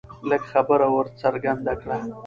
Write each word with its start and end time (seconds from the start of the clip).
لږ 0.29 0.41
خبره 0.51 0.87
ور 0.93 1.07
څرګنده 1.21 1.73
کړه 1.81 1.97